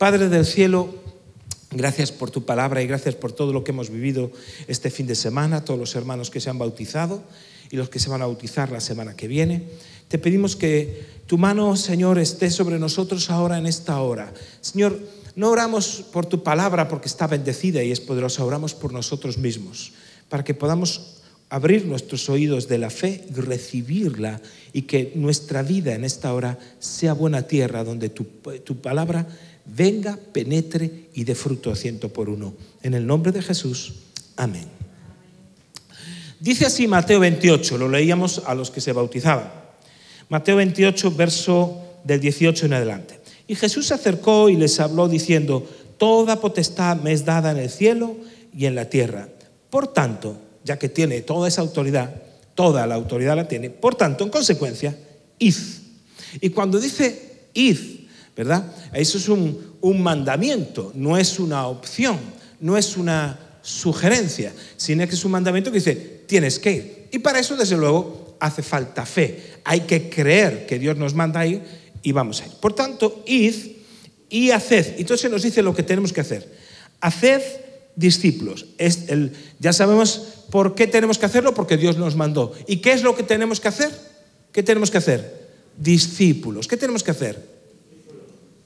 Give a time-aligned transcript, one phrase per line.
[0.00, 0.88] Padre del cielo,
[1.70, 4.32] gracias por tu palabra y gracias por todo lo que hemos vivido
[4.66, 7.22] este fin de semana, todos los hermanos que se han bautizado
[7.70, 9.64] y los que se van a bautizar la semana que viene.
[10.08, 14.32] Te pedimos que tu mano, Señor, esté sobre nosotros ahora en esta hora.
[14.62, 14.98] Señor,
[15.36, 19.92] no oramos por tu palabra porque está bendecida y es poderosa, oramos por nosotros mismos,
[20.30, 21.20] para que podamos
[21.50, 24.40] abrir nuestros oídos de la fe recibirla
[24.72, 28.24] y que nuestra vida en esta hora sea buena tierra donde tu,
[28.64, 29.26] tu palabra
[29.66, 32.54] venga, penetre y dé fruto a ciento por uno.
[32.82, 33.94] En el nombre de Jesús,
[34.36, 34.66] amén.
[36.40, 39.50] Dice así Mateo 28, lo leíamos a los que se bautizaban.
[40.28, 43.20] Mateo 28, verso del 18 en adelante.
[43.46, 45.66] Y Jesús se acercó y les habló diciendo,
[46.00, 48.16] Toda potestad me es dada en el cielo
[48.56, 49.28] y en la tierra.
[49.68, 50.34] Por tanto,
[50.64, 52.14] ya que tiene toda esa autoridad,
[52.54, 54.96] toda la autoridad la tiene, por tanto, en consecuencia,
[55.38, 55.56] id.
[56.40, 57.76] Y cuando dice id,
[58.40, 58.72] ¿verdad?
[58.94, 62.18] Eso es un, mandamiento, no es una opción,
[62.58, 67.08] no es una sugerencia, sino que es un mandamiento que dice, tienes que ir.
[67.12, 69.58] Y para eso, desde luego, hace falta fe.
[69.64, 71.60] Hay que creer que Dios nos manda ir
[72.02, 72.52] y vamos a ir.
[72.52, 73.54] Por tanto, id
[74.30, 74.94] y haced.
[74.98, 76.50] Entonces nos dice lo que tenemos que hacer.
[77.02, 77.42] Haced
[77.94, 78.68] discípulos.
[79.58, 82.54] Ya sabemos por qué tenemos que hacerlo, porque Dios nos mandó.
[82.66, 83.90] ¿Y qué es lo que tenemos que hacer?
[84.50, 85.46] ¿Qué tenemos que hacer?
[85.76, 86.66] Discípulos.
[86.66, 87.59] ¿Qué tenemos que hacer?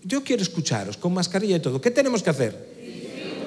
[0.05, 1.81] Yo quiero escucharos con mascarilla y todo.
[1.81, 2.75] ¿Qué tenemos que hacer?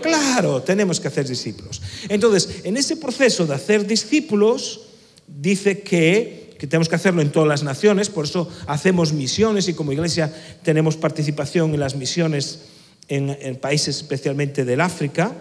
[0.02, 1.82] Claro, tenemos que hacer discípulos.
[2.10, 4.82] Entonces, en ese proceso de hacer discípulos,
[5.28, 9.74] dice que que tenemos que hacerlo en todas las naciones, por eso hacemos misiones y
[9.74, 10.34] como iglesia
[10.64, 12.62] tenemos participación en las misiones
[13.08, 15.32] en, países especialmente del África.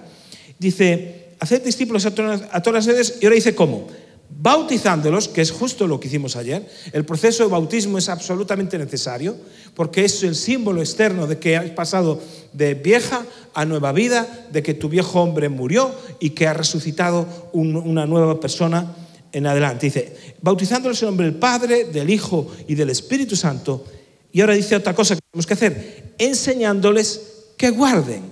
[0.59, 3.89] Dice, hacer discípulos a todas, a todas las redes y ahora dice cómo.
[4.29, 6.69] Bautizándolos, que es justo lo que hicimos ayer.
[6.93, 9.37] El proceso de bautismo es absolutamente necesario
[9.75, 12.21] porque es el símbolo externo de que has pasado
[12.53, 13.25] de vieja
[13.55, 18.41] a nueva vida, de que tu viejo hombre murió y que ha resucitado una nueva
[18.41, 18.95] persona
[19.33, 19.87] en adelante.
[19.87, 23.85] Dice, bautizándolos en nombre del Padre, del Hijo y del Espíritu Santo.
[24.33, 27.21] Y ahora dice otra cosa que tenemos que hacer, enseñándoles
[27.57, 28.23] que guarden.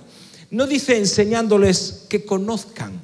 [0.51, 3.01] No dice enseñándoles que conozcan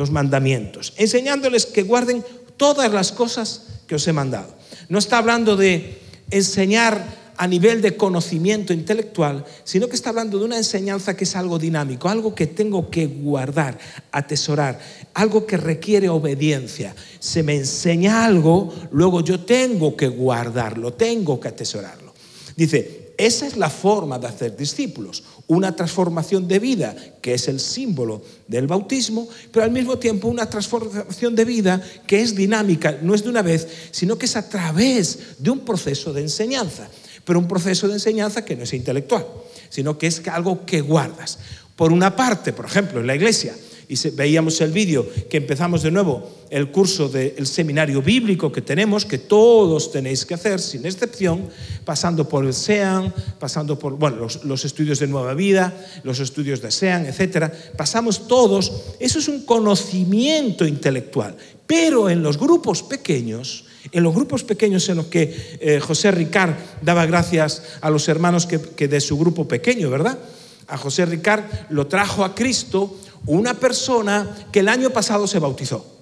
[0.00, 2.24] los mandamientos, enseñándoles que guarden
[2.56, 4.54] todas las cosas que os he mandado.
[4.88, 5.98] No está hablando de
[6.30, 11.36] enseñar a nivel de conocimiento intelectual, sino que está hablando de una enseñanza que es
[11.36, 13.78] algo dinámico, algo que tengo que guardar,
[14.12, 14.78] atesorar,
[15.14, 16.94] algo que requiere obediencia.
[17.18, 22.12] Se me enseña algo, luego yo tengo que guardarlo, tengo que atesorarlo.
[22.56, 27.60] Dice, esa es la forma de hacer discípulos, una transformación de vida, que es el
[27.60, 33.14] símbolo del bautismo, pero al mismo tiempo una transformación de vida que es dinámica, no
[33.14, 36.88] es de una vez, sino que es a través de un proceso de enseñanza
[37.24, 39.24] pero un proceso de enseñanza que no es intelectual,
[39.68, 41.38] sino que es algo que guardas.
[41.76, 43.54] Por una parte, por ejemplo, en la iglesia,
[43.90, 49.04] y veíamos el vídeo que empezamos de nuevo el curso del seminario bíblico que tenemos,
[49.04, 51.48] que todos tenéis que hacer, sin excepción,
[51.84, 55.72] pasando por el SEAN, pasando por bueno, los, los estudios de Nueva Vida,
[56.04, 57.52] los estudios de SEAN, etc.
[57.76, 61.36] Pasamos todos, eso es un conocimiento intelectual,
[61.66, 66.54] pero en los grupos pequeños, en los grupos pequeños en los que eh, José Ricard
[66.82, 70.18] daba gracias a los hermanos que, que de su grupo pequeño, ¿verdad?
[70.66, 75.98] A José Ricard lo trajo a Cristo una persona que el año pasado se bautizó.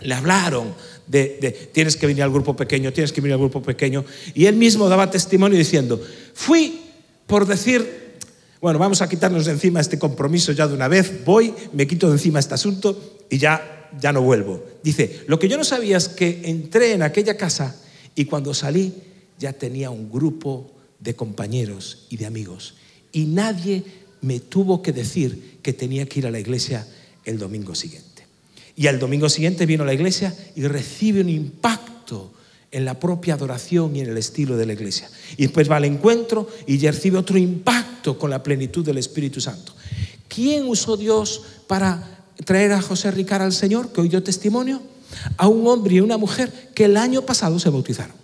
[0.00, 0.74] Le hablaron
[1.06, 4.04] de, tienes que venir al grupo pequeño, tienes que venir al grupo pequeño.
[4.34, 6.00] Y él mismo daba testimonio diciendo,
[6.34, 6.80] fui
[7.26, 8.18] por decir,
[8.60, 12.08] bueno, vamos a quitarnos de encima este compromiso ya de una vez, voy, me quito
[12.08, 14.62] de encima este asunto y ya, ya no vuelvo.
[14.82, 17.76] Dice, lo que yo no sabía es que entré en aquella casa
[18.14, 18.94] y cuando salí
[19.38, 22.74] ya tenía un grupo de compañeros y de amigos.
[23.12, 23.84] Y nadie
[24.20, 26.86] me tuvo que decir que tenía que ir a la iglesia
[27.24, 28.06] el domingo siguiente.
[28.76, 32.32] Y al domingo siguiente vino a la iglesia y recibe un impacto
[32.70, 35.08] en la propia adoración y en el estilo de la iglesia.
[35.36, 39.72] Y después va al encuentro y recibe otro impacto con la plenitud del Espíritu Santo.
[40.28, 44.82] ¿Quién usó Dios para traer a José Ricard al Señor, que hoy dio testimonio?
[45.38, 48.16] A un hombre y una mujer que el año pasado se bautizaron.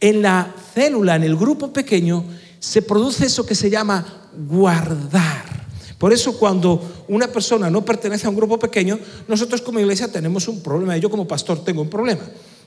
[0.00, 2.24] En la célula, en el grupo pequeño,
[2.58, 5.66] se produce eso que se llama guardar.
[5.98, 8.98] Por eso cuando una persona no pertenece a un grupo pequeño,
[9.28, 12.20] nosotros como iglesia tenemos un problema, yo como pastor tengo un problema,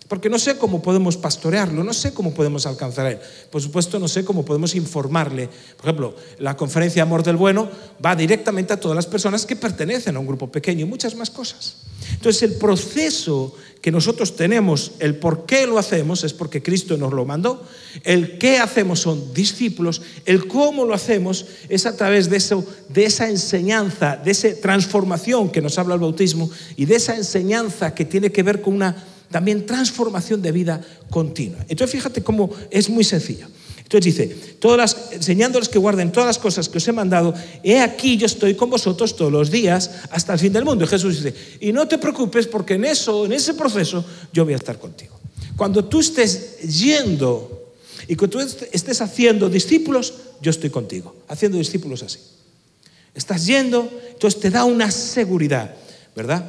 [0.09, 3.19] Porque no sé cómo podemos pastorearlo, no sé cómo podemos alcanzar a él.
[3.51, 5.47] Por supuesto, no sé cómo podemos informarle.
[5.77, 7.69] Por ejemplo, la conferencia Amor del Bueno
[8.03, 11.29] va directamente a todas las personas que pertenecen a un grupo pequeño y muchas más
[11.29, 11.75] cosas.
[12.11, 13.53] Entonces, el proceso
[13.83, 17.63] que nosotros tenemos, el por qué lo hacemos, es porque Cristo nos lo mandó.
[18.03, 20.01] El qué hacemos son discípulos.
[20.25, 25.51] El cómo lo hacemos es a través de, eso, de esa enseñanza, de esa transformación
[25.51, 29.05] que nos habla el bautismo y de esa enseñanza que tiene que ver con una
[29.31, 31.59] también transformación de vida continua.
[31.67, 33.47] Entonces fíjate cómo es muy sencillo.
[33.89, 34.27] Entonces dice,
[34.59, 37.33] todas las, enseñándoles que guarden todas las cosas que os he mandado,
[37.63, 40.85] he aquí yo estoy con vosotros todos los días hasta el fin del mundo.
[40.85, 44.53] Y Jesús dice, y no te preocupes porque en eso, en ese proceso, yo voy
[44.53, 45.19] a estar contigo.
[45.57, 47.73] Cuando tú estés yendo
[48.07, 52.19] y que tú estés haciendo discípulos, yo estoy contigo, haciendo discípulos así.
[53.15, 55.73] Estás yendo, entonces te da una seguridad,
[56.15, 56.45] ¿verdad?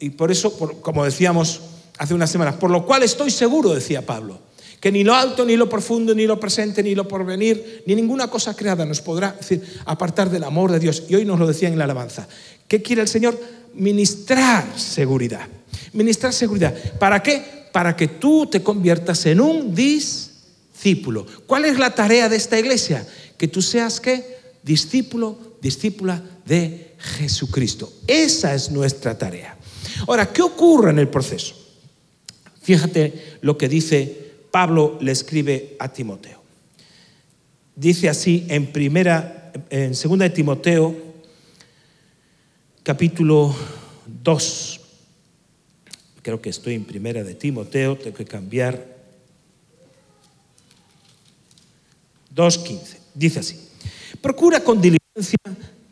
[0.00, 0.52] Y por eso,
[0.82, 1.60] como decíamos,
[2.00, 4.38] hace unas semanas, por lo cual estoy seguro, decía Pablo,
[4.80, 8.28] que ni lo alto, ni lo profundo, ni lo presente, ni lo porvenir, ni ninguna
[8.28, 11.02] cosa creada nos podrá decir, apartar del amor de Dios.
[11.10, 12.26] Y hoy nos lo decía en la alabanza.
[12.66, 13.38] ¿Qué quiere el Señor?
[13.74, 15.46] Ministrar seguridad.
[15.92, 16.74] Ministrar seguridad.
[16.98, 17.68] ¿Para qué?
[17.70, 21.26] Para que tú te conviertas en un discípulo.
[21.46, 23.06] ¿Cuál es la tarea de esta iglesia?
[23.36, 24.38] Que tú seas qué?
[24.62, 27.92] Discípulo, discípula de Jesucristo.
[28.06, 29.58] Esa es nuestra tarea.
[30.06, 31.59] Ahora, ¿qué ocurre en el proceso?
[32.60, 36.40] Fíjate lo que dice Pablo le escribe a Timoteo.
[37.74, 40.94] Dice así en primera en segunda de Timoteo
[42.82, 43.54] capítulo
[44.22, 44.80] 2.
[46.22, 48.98] Creo que estoy en primera de Timoteo, tengo que cambiar
[52.34, 52.98] 2:15.
[53.14, 53.56] Dice así:
[54.20, 55.38] Procura con diligencia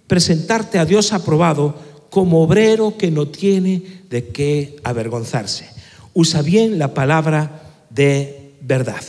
[0.07, 1.75] presentarte a Dios aprobado
[2.11, 5.78] como obrero que no tiene de qué avergonzarse
[6.19, 9.01] usa bien la palabra de verdad.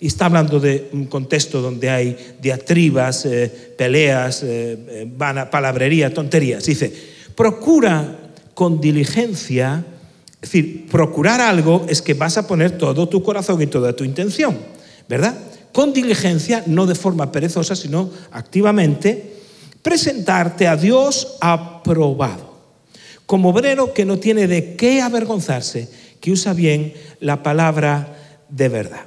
[0.00, 6.64] Y está hablando de un contexto donde hay diatribas, eh, peleas, eh, eh, palabrería, tonterías.
[6.64, 6.92] Dice,
[7.36, 8.18] procura
[8.52, 9.84] con diligencia,
[10.42, 14.02] es decir, procurar algo es que vas a poner todo tu corazón y toda tu
[14.02, 14.58] intención,
[15.08, 15.38] ¿verdad?
[15.72, 19.34] Con diligencia, no de forma perezosa, sino activamente,
[19.82, 22.56] presentarte a Dios aprobado,
[23.24, 28.16] como obrero que no tiene de qué avergonzarse que usa bien la palabra
[28.48, 29.06] de verdad.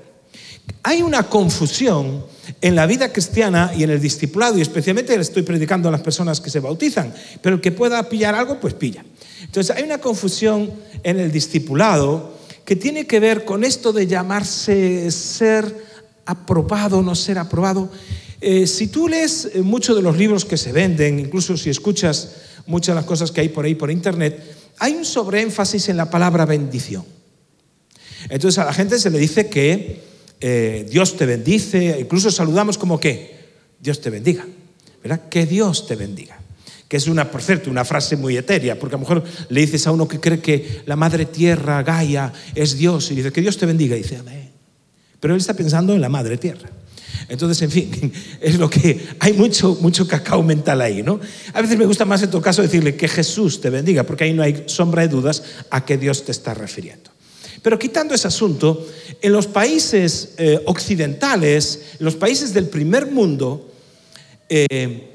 [0.83, 2.25] Hay una confusión
[2.61, 6.01] en la vida cristiana y en el discipulado, y especialmente le estoy predicando a las
[6.01, 9.03] personas que se bautizan, pero el que pueda pillar algo, pues pilla.
[9.41, 10.71] Entonces hay una confusión
[11.03, 15.89] en el discipulado que tiene que ver con esto de llamarse ser
[16.29, 17.89] aprobado no ser aprobado.
[18.39, 22.29] Eh, si tú lees eh, muchos de los libros que se venden, incluso si escuchas
[22.65, 24.41] muchas de las cosas que hay por ahí por internet,
[24.79, 27.05] hay un sobreénfasis en la palabra bendición.
[28.29, 30.01] Entonces a la gente se le dice que
[30.41, 33.37] eh, Dios te bendice, incluso saludamos como que
[33.79, 34.45] Dios te bendiga,
[35.01, 35.29] ¿verdad?
[35.29, 36.39] Que Dios te bendiga.
[36.87, 39.85] Que es una, por cierto, una frase muy etérea, porque a lo mejor le dices
[39.85, 43.57] a uno que cree que la madre tierra, Gaia, es Dios, y dice que Dios
[43.57, 44.49] te bendiga, y dice amén.
[45.19, 46.69] Pero él está pensando en la madre tierra.
[47.29, 51.19] Entonces, en fin, es lo que hay mucho, mucho cacao mental ahí, ¿no?
[51.53, 54.33] A veces me gusta más en tu caso decirle que Jesús te bendiga, porque ahí
[54.33, 57.11] no hay sombra de dudas a qué Dios te está refiriendo.
[57.61, 58.87] Pero quitando ese asunto,
[59.21, 63.69] en los países eh, occidentales, en los países del primer mundo,
[64.47, 65.09] eh,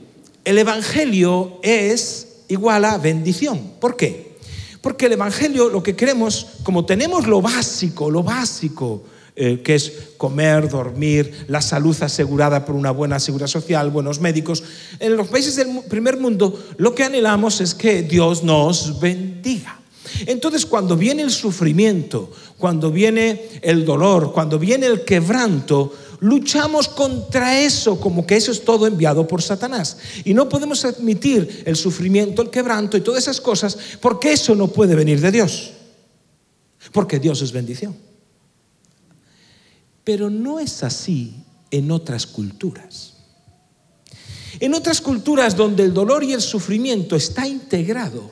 [0.45, 3.73] el Evangelio es igual a bendición.
[3.81, 4.35] ¿Por qué?
[4.81, 9.03] Porque el Evangelio lo que queremos, como tenemos lo básico, lo básico,
[9.37, 14.63] eh, que es comer, dormir, la salud asegurada por una buena seguridad social, buenos médicos.
[15.01, 19.81] En los países del primer mundo lo que anhelamos es que Dios nos bendiga.
[20.27, 27.61] Entonces cuando viene el sufrimiento, cuando viene el dolor, cuando viene el quebranto, luchamos contra
[27.61, 29.99] eso, como que eso es todo enviado por Satanás.
[30.25, 34.69] Y no podemos admitir el sufrimiento, el quebranto y todas esas cosas, porque eso no
[34.69, 35.73] puede venir de Dios.
[36.93, 38.14] Porque Dios es bendición.
[40.05, 41.35] Pero no es así
[41.71, 43.15] en otras culturas.
[44.61, 48.31] En otras culturas donde el dolor y el sufrimiento está integrado,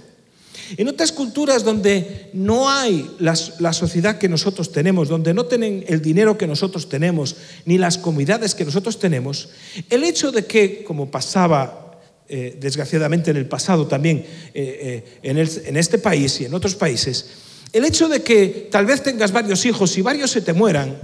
[0.76, 6.00] en otras culturas donde no hay la, sociedad que nosotros tenemos, donde no tienen el
[6.00, 7.36] dinero que nosotros tenemos,
[7.66, 9.50] ni las comunidades que nosotros tenemos,
[9.90, 14.24] el hecho de que, como pasaba eh, desgraciadamente en el pasado también
[14.54, 17.26] eh, eh, en este país y en otros países,
[17.72, 20.96] el hecho de que tal vez tengas varios hijos y varios se te mueran,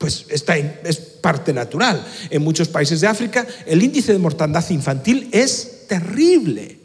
[0.00, 2.02] pues está, es parte natural.
[2.30, 6.80] En muchos países de África el índice de mortandad infantil es terrible,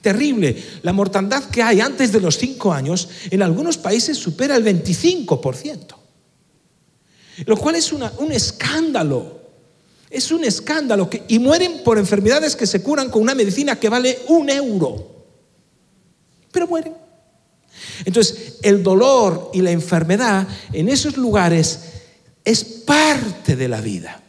[0.00, 0.56] Terrible.
[0.82, 5.96] La mortandad que hay antes de los cinco años en algunos países supera el 25%.
[7.46, 9.40] Lo cual es un escándalo.
[10.08, 11.10] Es un escándalo.
[11.10, 15.26] Que, y mueren por enfermedades que se curan con una medicina que vale un euro.
[16.52, 16.94] Pero mueren.
[18.04, 21.80] Entonces, el dolor y la enfermedad en esos lugares
[22.48, 24.22] es parte de la vida.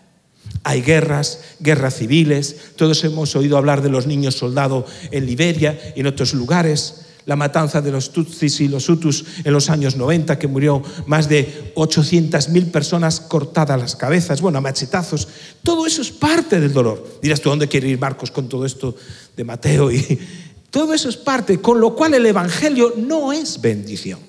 [0.63, 6.01] Hay guerras, guerras civiles, todos hemos oído hablar de los niños soldados en Liberia y
[6.01, 10.37] en otros lugares, la matanza de los Tutsis y los Hutus en los años 90,
[10.37, 15.29] que murió más de 800.000 personas cortadas las cabezas, bueno, a machetazos.
[15.63, 17.19] Todo eso es parte del dolor.
[17.21, 18.97] Dirás tú, ¿dónde quiere ir Marcos con todo esto
[19.37, 19.91] de Mateo?
[19.91, 20.19] Y
[20.71, 24.19] todo eso es parte, con lo cual el Evangelio no es bendición.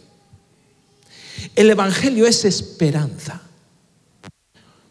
[1.57, 3.50] El Evangelio es esperanza.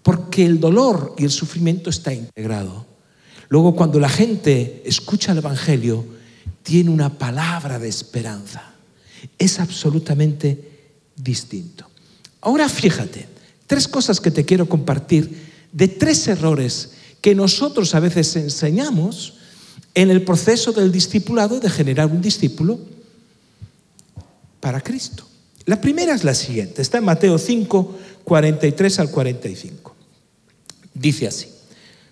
[0.03, 2.85] Porque el dolor y el sufrimiento está integrado.
[3.49, 6.05] Luego cuando la gente escucha el Evangelio,
[6.63, 8.73] tiene una palabra de esperanza.
[9.37, 10.69] Es absolutamente
[11.15, 11.87] distinto.
[12.41, 13.27] Ahora fíjate,
[13.67, 16.91] tres cosas que te quiero compartir de tres errores
[17.21, 19.33] que nosotros a veces enseñamos
[19.93, 22.79] en el proceso del discipulado de generar un discípulo
[24.59, 25.25] para Cristo.
[25.65, 29.88] La primera es la siguiente, está en Mateo 5, 43 al 45.
[30.99, 31.47] Dice así,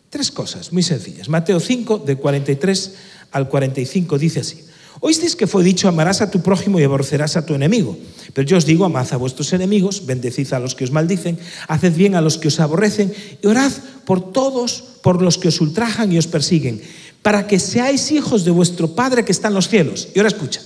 [0.10, 1.28] tres cosas muy sencillas.
[1.28, 2.94] Mateo 5, de 43
[3.32, 4.64] al 45, dice así.
[5.02, 7.98] Oísteis que fue dicho, amarás a tu prójimo y aborrecerás a tu enemigo.
[8.34, 11.94] Pero yo os digo, amad a vuestros enemigos, bendecid a los que os maldicen, haced
[11.94, 13.14] bien a los que os aborrecen
[13.44, 13.72] y orad
[14.06, 16.82] por todos, por los que os ultrajan y os persiguen,
[17.22, 20.08] para que seáis hijos de vuestro Padre que está en los cielos.
[20.16, 20.62] Y ahora escucha,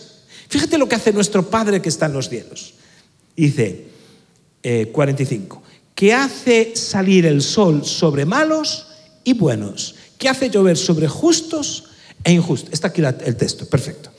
[0.48, 2.76] fíjate lo que hace nuestro Padre que está en los cielos.
[3.36, 3.90] Dice
[4.94, 5.61] 45, eh,
[5.96, 8.88] que hace salir el sol sobre malos
[9.24, 11.86] y buenos, que hace llover sobre justos
[12.24, 12.74] e injustos.
[12.74, 14.12] Está aquí el texto, perfecto.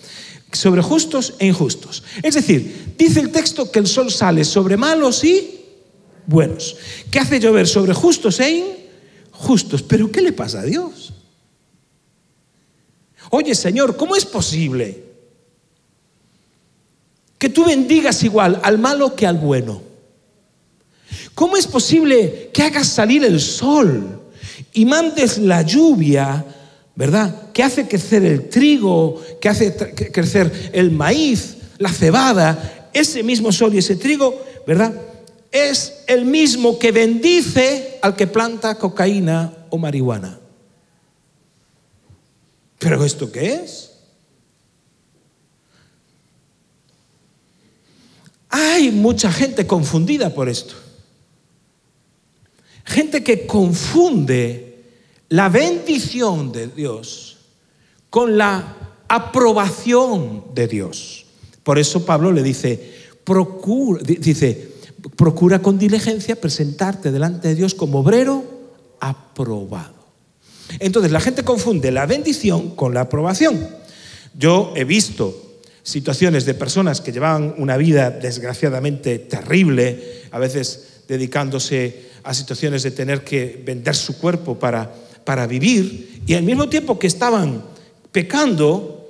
[0.53, 2.03] Sobre justos e injustos.
[2.23, 5.61] Es decir, dice el texto que el sol sale sobre malos y
[6.27, 6.77] buenos,
[7.11, 8.65] que hace llover sobre justos e
[9.33, 9.83] injustos.
[9.83, 11.13] Pero ¿qué le pasa a Dios?
[13.31, 15.05] Oye, Señor, ¿cómo es posible
[17.39, 19.92] que tú bendigas igual al malo que al bueno?
[21.35, 24.21] ¿Cómo es posible que hagas salir el sol
[24.73, 26.45] y mandes la lluvia,
[26.95, 27.51] verdad?
[27.53, 29.75] Que hace crecer el trigo, que hace
[30.13, 34.93] crecer el maíz, la cebada, ese mismo sol y ese trigo, ¿verdad?
[35.51, 40.39] Es el mismo que bendice al que planta cocaína o marihuana.
[42.79, 43.91] ¿Pero esto qué es?
[48.49, 50.75] Hay mucha gente confundida por esto.
[52.85, 54.85] Gente que confunde
[55.29, 57.39] la bendición de Dios
[58.11, 58.77] con la
[59.09, 61.27] aprobación de Dios.
[61.63, 62.93] Por eso Pablo le dice,
[63.25, 64.73] procura, dice,
[65.17, 68.45] procura con diligencia presentarte delante de Dios como obrero
[69.01, 70.03] aprobado.
[70.79, 73.69] Entonces la gente confunde la bendición con la aprobación.
[74.35, 82.11] Yo he visto situaciones de personas que llevaban una vida desgraciadamente terrible, a veces dedicándose
[82.23, 84.93] a situaciones de tener que vender su cuerpo para,
[85.25, 87.65] para vivir, y al mismo tiempo que estaban
[88.13, 89.09] pecando,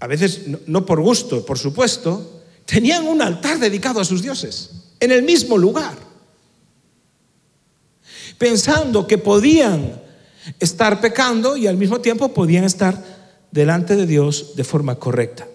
[0.00, 5.12] a veces no por gusto, por supuesto, tenían un altar dedicado a sus dioses, en
[5.12, 5.96] el mismo lugar,
[8.38, 10.00] pensando que podían
[10.60, 13.02] estar pecando y al mismo tiempo podían estar
[13.50, 15.46] delante de Dios de forma correcta.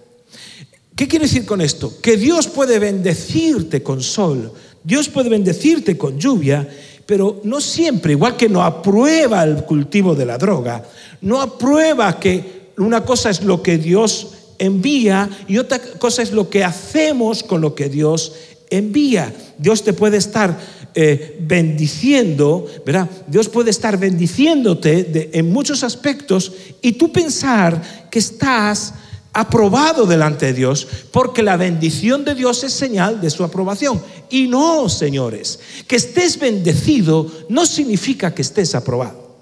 [0.96, 2.00] ¿Qué quiere decir con esto?
[2.02, 6.68] Que Dios puede bendecirte con sol, Dios puede bendecirte con lluvia,
[7.06, 10.84] pero no siempre, igual que no aprueba el cultivo de la droga,
[11.22, 16.50] no aprueba que una cosa es lo que Dios envía y otra cosa es lo
[16.50, 18.34] que hacemos con lo que Dios
[18.70, 19.34] envía.
[19.58, 20.58] Dios te puede estar
[20.94, 23.10] eh, bendiciendo, ¿verdad?
[23.28, 28.94] Dios puede estar bendiciéndote en muchos aspectos y tú pensar que estás
[29.34, 34.02] aprobado delante de Dios, porque la bendición de Dios es señal de su aprobación.
[34.30, 39.38] Y no, señores, que estés bendecido no significa que estés aprobado.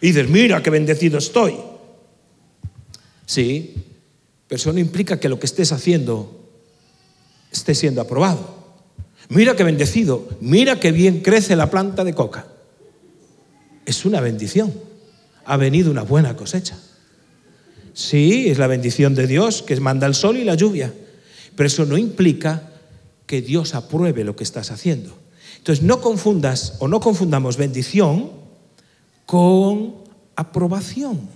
[0.00, 1.56] Y dices, mira qué bendecido estoy.
[3.24, 3.74] Sí,
[4.46, 6.48] pero eso no implica que lo que estés haciendo
[7.50, 8.56] esté siendo aprobado.
[9.28, 12.46] Mira qué bendecido, mira qué bien crece la planta de coca.
[13.84, 14.72] Es una bendición.
[15.44, 16.78] Ha venido una buena cosecha.
[17.96, 20.92] Sí, es la bendición de Dios que manda el sol y la lluvia.
[21.56, 22.68] Pero eso no implica
[23.24, 25.16] que Dios apruebe lo que estás haciendo.
[25.56, 28.32] Entonces no confundas o no confundamos bendición
[29.24, 29.94] con
[30.36, 31.26] aprobación.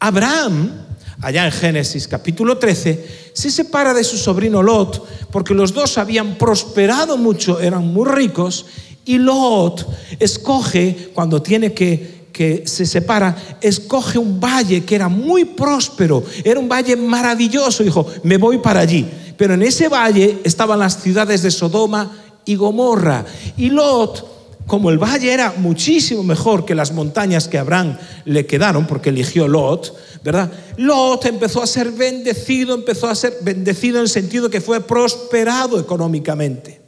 [0.00, 0.72] Abraham,
[1.20, 6.36] allá en Génesis capítulo 13, se separa de su sobrino Lot porque los dos habían
[6.38, 8.64] prosperado mucho, eran muy ricos,
[9.04, 9.86] y Lot
[10.18, 16.60] escoge, cuando tiene que que se separa, escoge un valle que era muy próspero, era
[16.60, 19.08] un valle maravilloso, dijo, me voy para allí.
[19.38, 22.14] Pero en ese valle estaban las ciudades de Sodoma
[22.44, 23.24] y Gomorra.
[23.56, 28.86] Y Lot, como el valle era muchísimo mejor que las montañas que Abraham le quedaron,
[28.86, 30.52] porque eligió Lot, ¿verdad?
[30.76, 35.80] Lot empezó a ser bendecido, empezó a ser bendecido en el sentido que fue prosperado
[35.80, 36.82] económicamente.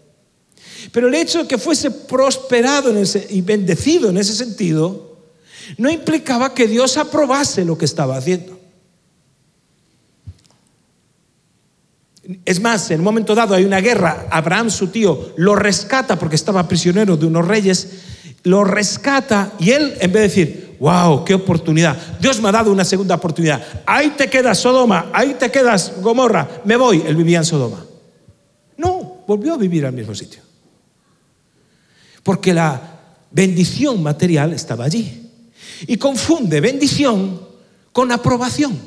[0.92, 2.92] Pero el hecho de que fuese prosperado
[3.30, 5.08] y bendecido en ese sentido,
[5.76, 8.58] no implicaba que Dios aprobase lo que estaba haciendo.
[12.44, 16.36] Es más, en un momento dado hay una guerra, Abraham, su tío, lo rescata porque
[16.36, 17.88] estaba prisionero de unos reyes,
[18.42, 22.70] lo rescata y él, en vez de decir, wow, qué oportunidad, Dios me ha dado
[22.70, 27.38] una segunda oportunidad, ahí te quedas Sodoma, ahí te quedas Gomorra, me voy, él vivía
[27.38, 27.84] en Sodoma.
[28.76, 30.42] No, volvió a vivir al mismo sitio.
[32.22, 35.27] Porque la bendición material estaba allí
[35.86, 37.40] y confunde bendición
[37.92, 38.78] con aprobación.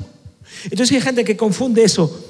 [0.64, 2.24] Entonces hay gente que confunde eso,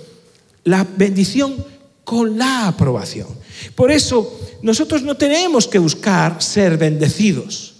[0.65, 1.65] la bendición
[2.05, 3.29] con la aprobación.
[3.75, 7.73] Por eso nosotros no tenemos que buscar ser bendecidos.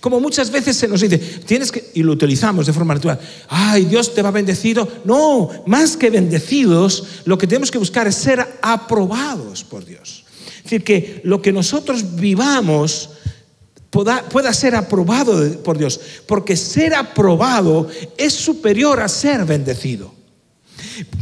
[0.00, 3.18] Como muchas veces se nos dice, tienes que, y lo utilizamos de forma natural,
[3.48, 4.86] ay, Dios te va bendecido.
[5.04, 10.24] No, más que bendecidos, lo que tenemos que buscar es ser aprobados por Dios.
[10.58, 13.10] Es decir, que lo que nosotros vivamos
[13.90, 20.14] pueda, ser aprobado por Dios, porque ser aprobado es superior a ser bendecido.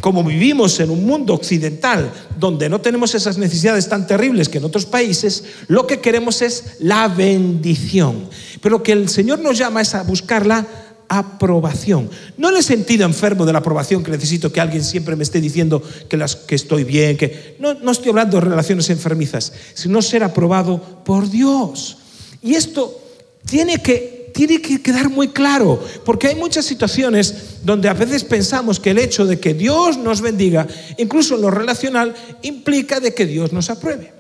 [0.01, 4.65] Como vivimos en un mundo occidental donde no tenemos esas necesidades tan terribles que en
[4.65, 8.29] otros países, lo que queremos es la bendición.
[8.61, 10.67] Pero que el Señor nos llama es a buscar la
[11.09, 12.11] aprobación.
[12.37, 15.41] No en el sentido enfermo de la aprobación que necesito que alguien siempre me esté
[15.41, 20.03] diciendo que, las, que estoy bien, que no, no estoy hablando de relaciones enfermizas, sino
[20.03, 21.99] ser aprobado por Dios.
[22.47, 23.03] Y esto
[23.45, 28.79] tiene que, tiene que quedar muy claro, porque hay muchas situaciones donde a veces pensamos
[28.79, 30.65] que el hecho de que Dios nos bendiga,
[30.97, 34.13] incluso en lo relacional, implica de que Dios nos apruebe.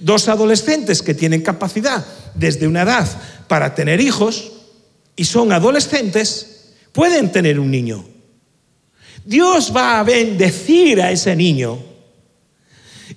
[0.00, 3.06] Dos adolescentes que tienen capacidad desde una edad
[3.48, 4.52] para tener hijos
[5.14, 8.02] y son adolescentes, pueden tener un niño.
[9.26, 11.78] Dios va a bendecir a ese niño.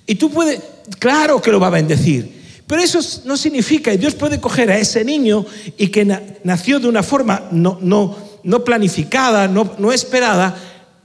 [0.06, 0.60] Y tú puedes,
[0.98, 2.41] claro que lo va a bendecir.
[2.72, 5.44] Pero eso no significa, y Dios puede coger a ese niño
[5.76, 6.06] y que
[6.42, 10.56] nació de una forma no, no, no planificada, no, no esperada,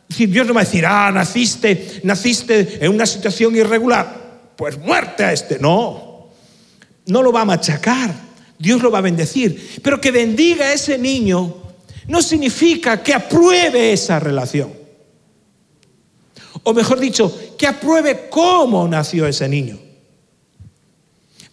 [0.07, 5.33] Dios no va a decir, ah, naciste, naciste en una situación irregular, pues muerte a
[5.33, 5.59] este.
[5.59, 6.29] No,
[7.05, 8.15] no lo va a machacar,
[8.57, 9.81] Dios lo va a bendecir.
[9.83, 11.53] Pero que bendiga a ese niño
[12.07, 14.71] no significa que apruebe esa relación.
[16.63, 19.86] O mejor dicho, que apruebe cómo nació ese niño.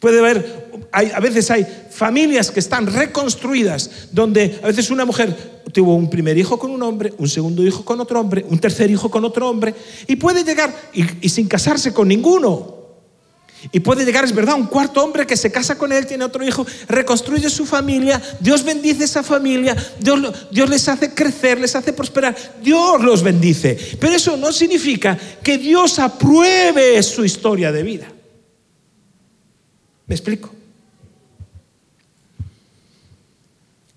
[0.04, 5.96] Puede haber, a veces hay familias que están reconstruidas, donde a veces una mujer tuvo
[5.96, 9.10] un primer hijo con un hombre, un segundo hijo con otro hombre, un tercer hijo
[9.10, 9.74] con otro hombre,
[10.06, 12.84] y puede llegar, y, sin casarse con ninguno,
[13.72, 16.46] y puede llegar, es verdad, un cuarto hombre que se casa con él, tiene otro
[16.46, 21.94] hijo, reconstruye su familia, Dios bendice esa familia, Dios, Dios, les hace crecer, les hace
[21.94, 23.78] prosperar, Dios los bendice.
[23.98, 28.13] Pero eso no significa que Dios apruebe su historia de vida.
[30.06, 30.50] ¿Me explico?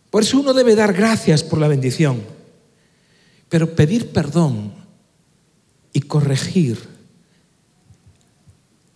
[0.10, 2.22] Por eso uno debe dar gracias por la bendición,
[3.50, 4.74] pero pedir perdón
[5.94, 6.80] y corregir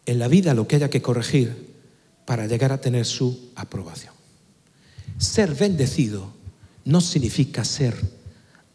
[0.05, 1.71] en la vida lo que haya que corregir
[2.25, 4.13] para llegar a tener su aprobación.
[5.17, 6.31] Ser bendecido
[6.85, 7.95] no significa ser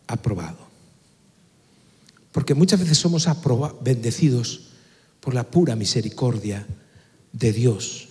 [0.06, 0.58] aprobado,
[2.32, 3.26] porque muchas veces somos
[3.80, 4.68] bendecidos
[5.20, 6.66] por la pura misericordia
[7.32, 8.05] de Dios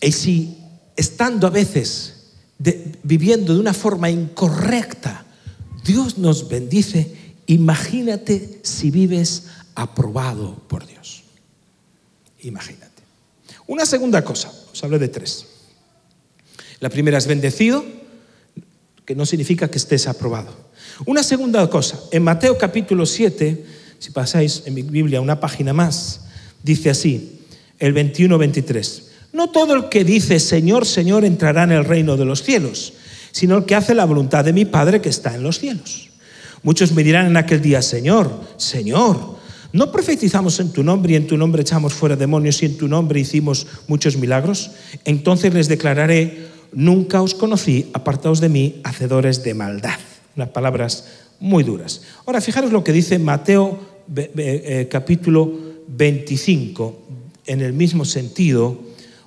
[0.00, 0.58] y si
[0.96, 2.14] estando a veces
[3.02, 5.24] viviendo de una forma incorrecta,
[5.84, 7.14] Dios nos bendice,
[7.46, 11.24] imagínate si vives aprobado por Dios.
[12.40, 13.02] Imagínate.
[13.66, 15.46] Una segunda cosa, os hablé de tres.
[16.80, 17.84] La primera es bendecido,
[19.04, 20.66] que no significa que estés aprobado.
[21.04, 23.64] Una segunda cosa, en Mateo capítulo 7,
[23.98, 26.22] si pasáis en mi Biblia una página más,
[26.62, 27.40] dice así,
[27.78, 29.05] el 21-23.
[29.32, 32.94] No todo el que dice Señor, Señor entrará en el reino de los cielos,
[33.32, 36.08] sino el que hace la voluntad de mi Padre que está en los cielos.
[36.62, 39.36] Muchos me dirán en aquel día, Señor, Señor,
[39.72, 42.88] ¿no profetizamos en tu nombre y en tu nombre echamos fuera demonios y en tu
[42.88, 44.70] nombre hicimos muchos milagros?
[45.04, 49.98] Entonces les declararé, nunca os conocí, apartaos de mí, hacedores de maldad.
[50.34, 51.04] unas palabras
[51.38, 52.02] muy duras.
[52.24, 53.78] Ahora, fijaros lo que dice Mateo
[54.16, 55.52] eh, capítulo
[55.88, 57.02] 25,
[57.46, 58.78] en el mismo sentido,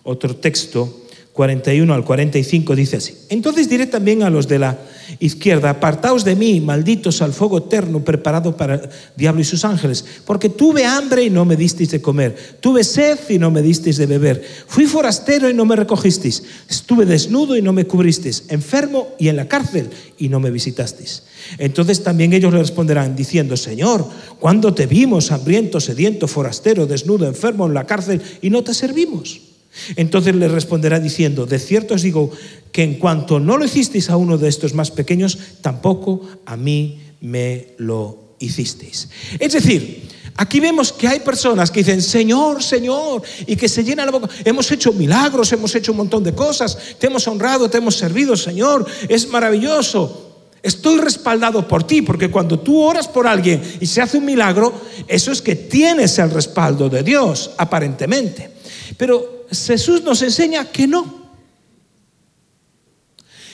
[0.09, 0.99] otro texto,
[1.39, 3.15] 41 al 45 dice así.
[3.29, 4.77] Entonces diré también a los de la
[5.19, 10.03] izquierda, apartaos de mí, malditos al fuego eterno preparado para el diablo y sus ángeles,
[10.25, 13.95] porque tuve hambre y no me disteis de comer, tuve sed y no me disteis
[13.95, 19.09] de beber, fui forastero y no me recogisteis, estuve desnudo y no me cubristeis, enfermo
[19.17, 21.23] y en la cárcel y no me visitasteis.
[21.57, 24.05] Entonces también ellos le responderán diciendo, Señor,
[24.41, 29.48] ¿cuándo te vimos hambriento, sediento, forastero, desnudo, enfermo en la cárcel y no te servimos?
[29.95, 32.31] Entonces le responderá diciendo, de cierto os digo
[32.71, 36.99] que en cuanto no lo hicisteis a uno de estos más pequeños, tampoco a mí
[37.21, 39.09] me lo hicisteis.
[39.39, 44.05] Es decir, aquí vemos que hay personas que dicen, Señor, Señor, y que se llenan
[44.05, 47.77] la boca, hemos hecho milagros, hemos hecho un montón de cosas, te hemos honrado, te
[47.77, 50.25] hemos servido, Señor, es maravilloso.
[50.61, 54.73] Estoy respaldado por ti, porque cuando tú oras por alguien y se hace un milagro,
[55.07, 58.58] eso es que tienes el respaldo de Dios, aparentemente.
[58.97, 61.19] Pero Jesús nos enseña que no.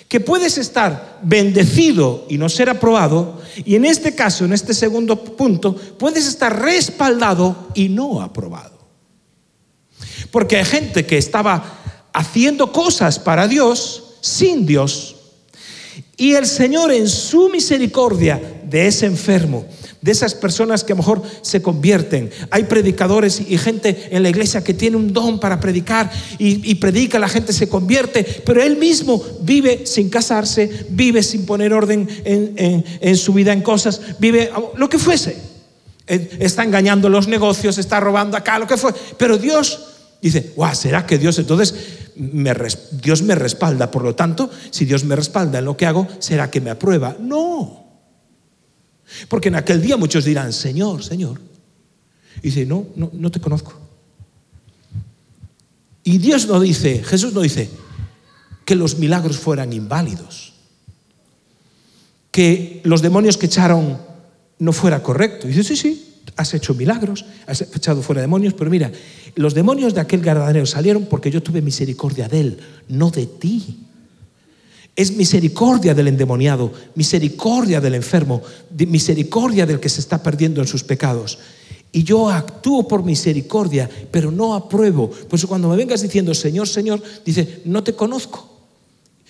[0.07, 5.21] Que puedes estar bendecido y no ser aprobado, y en este caso, en este segundo
[5.23, 8.77] punto, puedes estar respaldado y no aprobado.
[10.31, 15.15] Porque hay gente que estaba haciendo cosas para Dios sin Dios,
[16.17, 19.65] y el Señor en su misericordia de ese enfermo,
[20.01, 22.29] de esas personas que a lo mejor se convierten.
[22.51, 27.17] Hay predicadores y gente en la iglesia que tiene un don para predicar y, predica,
[27.17, 33.17] la gente se convierte, pero él mismo vive sin casarse, vive sin poner orden en,
[33.17, 35.38] su vida en cosas, vive lo que fuese.
[36.08, 38.93] Está engañando los negocios, está robando acá, lo que fue.
[39.17, 39.79] Pero Dios
[40.21, 41.73] dice, guau, ¿será que Dios entonces
[42.15, 43.89] Dios me respalda?
[43.89, 47.15] Por lo tanto, si Dios me respalda en lo que hago, ¿será que me aprueba?
[47.19, 47.84] No.
[49.27, 51.39] Porque en aquel día muchos dirán, Señor, Señor.
[52.39, 53.73] Y dice, no, no, te conozco.
[56.03, 57.69] Y Dios no dice, Jesús no dice
[58.65, 60.53] que los milagros fueran inválidos,
[62.31, 63.97] que los demonios que echaron
[64.59, 65.47] no fuera correcto.
[65.47, 68.91] Y dice, sí, sí, has hecho milagros, has echado fuera demonios, pero mira,
[69.35, 73.84] los demonios de aquel Gadareno salieron porque yo tuve misericordia de él, no de ti.
[74.95, 78.41] Es misericordia del endemoniado, misericordia del enfermo,
[78.88, 81.38] misericordia del que se está perdiendo en sus pecados.
[81.91, 85.10] Y yo actúo por misericordia, pero no apruebo.
[85.10, 88.55] Por eso cuando me vengas diciendo, Señor, Señor, dice, no te conozco.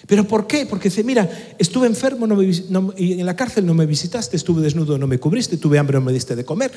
[0.07, 0.65] ¿Pero por qué?
[0.65, 2.27] Porque dice, mira, estuve enfermo
[2.97, 6.05] y en la cárcel no me visitaste, estuve desnudo, no me cubriste, tuve hambre, no
[6.05, 6.71] me diste de comer.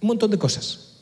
[0.00, 0.94] Un montón de cosas.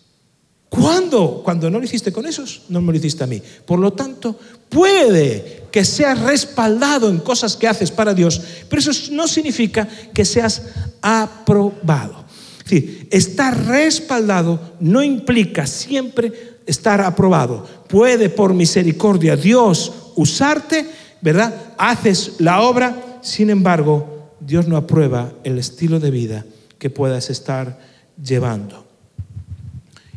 [0.68, 1.42] ¿Cuándo?
[1.44, 3.40] Cuando no lo hiciste con esos, no me lo hiciste a mí.
[3.64, 4.38] Por lo tanto,
[4.68, 10.24] puede que seas respaldado en cosas que haces para Dios, pero eso no significa que
[10.24, 10.62] seas
[11.02, 12.24] aprobado.
[12.60, 17.66] Es decir, estar respaldado no implica siempre estar aprobado.
[17.88, 20.88] Puede por misericordia Dios usarte,
[21.20, 21.54] ¿verdad?
[21.76, 26.46] Haces la obra, sin embargo, Dios no aprueba el estilo de vida
[26.78, 27.78] que puedas estar
[28.16, 28.86] llevando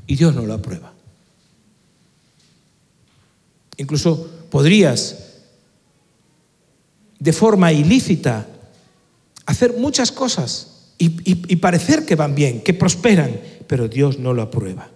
[0.08, 0.94] y Dios no lo aprueba.
[3.76, 5.26] Incluso podrías,
[7.20, 8.48] de forma ilícita,
[9.46, 14.90] hacer muchas cosas y, parecer que van bien, que prosperan, pero Dios no lo aprueba.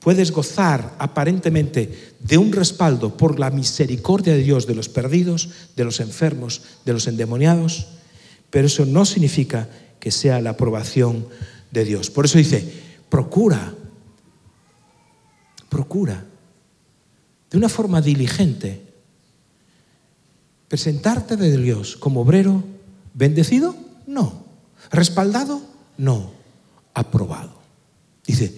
[0.00, 5.84] Puedes gozar aparentemente de un respaldo por la misericordia de Dios de los perdidos, de
[5.84, 7.88] los enfermos, de los endemoniados,
[8.50, 9.68] pero eso no significa
[9.98, 11.26] que sea la aprobación
[11.70, 12.10] de Dios.
[12.10, 12.64] Por eso dice,
[13.08, 13.74] procura
[15.70, 16.26] procura
[17.50, 18.82] de una forma diligente
[20.70, 22.62] presentarte de Dios como obrero
[23.12, 23.74] bendecido,
[24.06, 24.44] no.
[24.92, 25.60] Respaldado,
[25.98, 26.30] no.
[26.94, 27.58] Aprobado.
[28.24, 28.54] Dice,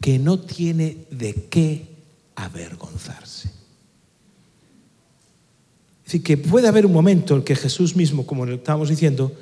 [0.00, 1.86] que no tiene de qué
[2.34, 3.50] avergonzarse.
[6.06, 9.36] Decir, que puede haber un momento en que Jesús mismo, como le estábamos diciendo,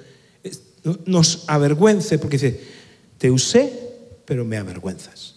[1.07, 2.61] nos avergüence porque dice,
[3.17, 3.73] te usé,
[4.25, 5.37] pero me avergüenzas.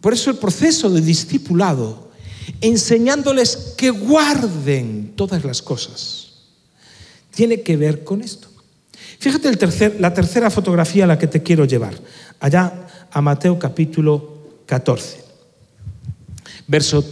[0.00, 2.11] Por eso el proceso de discipulado,
[2.60, 6.32] enseñándoles que guarden todas las cosas,
[7.30, 8.48] tiene que ver con esto.
[9.18, 11.94] Fíjate el tercer, la tercera fotografía a la que te quiero llevar,
[12.40, 15.24] allá a Mateo capítulo 14,
[16.66, 17.04] verso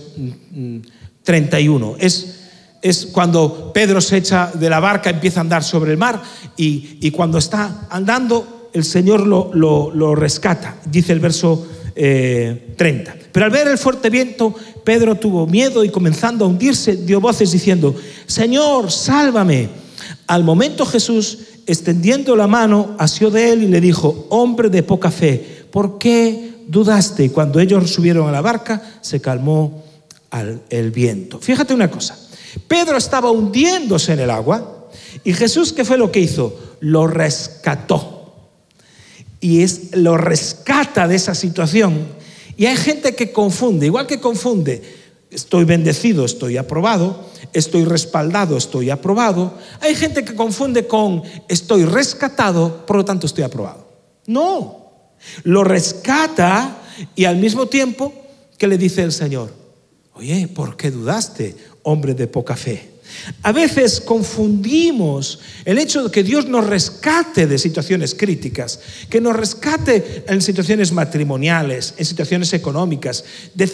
[1.22, 1.86] 31.
[1.86, 2.40] Mm, es,
[2.82, 6.22] es cuando Pedro se echa de la barca, empieza a andar sobre el mar
[6.56, 10.76] y, cuando está andando, el Señor lo, lo rescata.
[10.86, 13.12] Dice el verso 30.
[13.12, 17.20] Eh, Pero al ver el fuerte viento, Pedro tuvo miedo y comenzando a hundirse, dio
[17.20, 17.94] voces diciendo,
[18.26, 19.68] Señor, sálvame.
[20.26, 25.10] Al momento Jesús, extendiendo la mano, asió de él y le dijo, hombre de poca
[25.10, 27.30] fe, ¿por qué dudaste?
[27.30, 29.84] Cuando ellos subieron a la barca, se calmó
[30.70, 31.38] el viento.
[31.38, 32.16] Fíjate una cosa,
[32.68, 34.88] Pedro estaba hundiéndose en el agua
[35.24, 36.58] y Jesús, ¿qué fue lo que hizo?
[36.80, 38.34] Lo rescató.
[39.40, 42.19] Y es, lo rescata de esa situación.
[42.60, 44.82] Y hay gente que confunde, igual que confunde,
[45.30, 49.54] estoy bendecido, estoy aprobado, estoy respaldado, estoy aprobado.
[49.80, 53.88] Hay gente que confunde con estoy rescatado, por lo tanto estoy aprobado.
[54.26, 54.90] No,
[55.44, 56.82] lo rescata
[57.14, 58.12] y al mismo tiempo
[58.58, 59.54] que le dice el Señor,
[60.12, 62.90] oye, ¿por qué dudaste, hombre de poca fe?
[63.42, 69.36] A veces confundimos el hecho de que Dios nos rescate de situaciones críticas, que nos
[69.36, 73.24] rescate en situaciones matrimoniales, en situaciones económicas,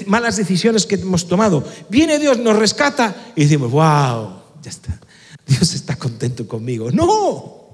[0.07, 1.64] malas decisiones que hemos tomado.
[1.88, 5.01] Viene Dios, nos rescata y decimos, wow, ya está,
[5.46, 6.90] Dios está contento conmigo.
[6.90, 7.64] No,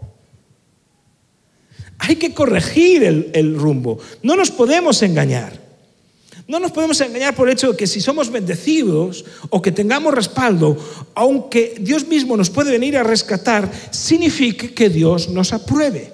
[1.98, 5.61] hay que corregir el rumbo, no nos podemos engañar.
[6.52, 10.12] No nos podemos engañar por el hecho de que si somos bendecidos o que tengamos
[10.12, 10.76] respaldo,
[11.14, 16.12] aunque Dios mismo nos puede venir a rescatar, significa que Dios nos apruebe.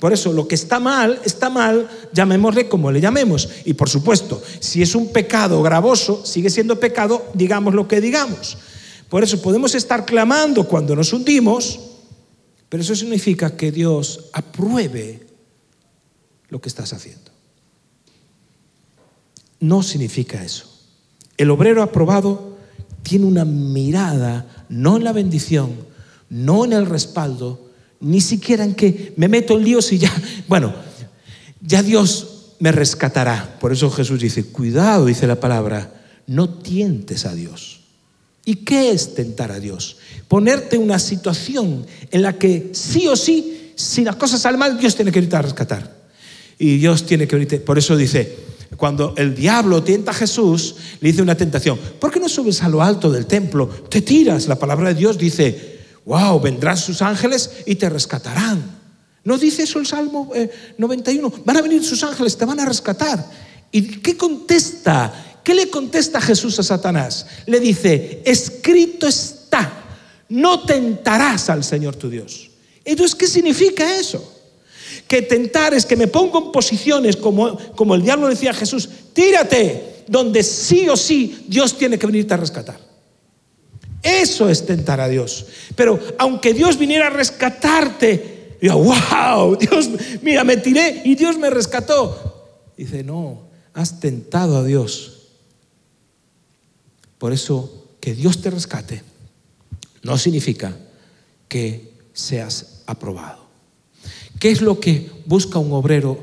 [0.00, 3.46] Por eso lo que está mal, está mal, llamémosle como le llamemos.
[3.66, 8.56] Y por supuesto, si es un pecado gravoso, sigue siendo pecado, digamos lo que digamos.
[9.10, 11.78] Por eso podemos estar clamando cuando nos hundimos,
[12.70, 15.26] pero eso significa que Dios apruebe
[16.48, 17.37] lo que estás haciendo.
[19.60, 20.66] No significa eso.
[21.36, 22.56] El obrero aprobado
[23.02, 25.72] tiene una mirada no en la bendición,
[26.28, 27.68] no en el respaldo,
[28.00, 30.12] ni siquiera en que me meto en líos y ya,
[30.48, 30.74] bueno,
[31.60, 33.58] ya Dios me rescatará.
[33.60, 35.92] Por eso Jesús dice, cuidado, dice la palabra,
[36.26, 37.80] no tientes a Dios.
[38.44, 39.98] ¿Y qué es tentar a Dios?
[40.26, 44.96] Ponerte una situación en la que sí o sí, si las cosas salen mal, Dios
[44.96, 45.96] tiene que venirte a rescatar.
[46.58, 48.36] Y Dios tiene que venirte, por eso dice,
[48.76, 52.68] cuando el diablo tienta a Jesús, le dice una tentación, ¿por qué no subes a
[52.68, 53.66] lo alto del templo?
[53.66, 54.46] Te tiras.
[54.46, 58.78] La palabra de Dios dice, wow, vendrán sus ángeles y te rescatarán.
[59.24, 60.30] ¿No dice eso el Salmo
[60.76, 61.28] 91?
[61.28, 63.24] Eh, van a venir sus ángeles, te van a rescatar.
[63.70, 65.40] ¿Y qué contesta?
[65.42, 67.26] ¿Qué le contesta Jesús a Satanás?
[67.46, 69.70] Le dice, escrito está,
[70.28, 72.50] no tentarás al Señor tu Dios.
[72.84, 74.37] Entonces, ¿qué significa eso?
[75.08, 78.88] Que tentar es que me pongo en posiciones como, como el diablo decía a Jesús,
[79.12, 82.78] tírate, donde sí o sí Dios tiene que venirte a rescatar.
[84.02, 85.46] Eso es tentar a Dios.
[85.74, 89.88] Pero aunque Dios viniera a rescatarte, digo, wow, Dios,
[90.22, 92.46] mira, me tiré y Dios me rescató.
[92.76, 95.14] Dice, no, has tentado a Dios.
[97.18, 99.02] Por eso, que Dios te rescate
[100.02, 100.76] no significa
[101.48, 103.47] que seas aprobado.
[104.38, 106.18] ¿Qué es lo que busca un obrero?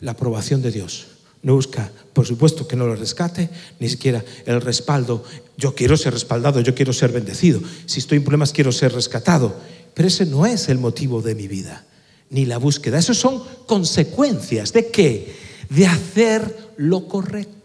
[0.00, 1.06] La aprobación de Dios.
[1.42, 5.24] No busca, por supuesto, que no lo rescate, ni siquiera el respaldo.
[5.56, 7.60] Yo quiero ser respaldado, yo quiero ser bendecido.
[7.86, 9.56] Si estoy en problemas, quiero ser rescatado.
[9.94, 11.84] Pero ese no es el motivo de mi vida,
[12.30, 12.98] ni la búsqueda.
[12.98, 15.34] Esas son consecuencias de qué?
[15.68, 17.61] De hacer lo correcto.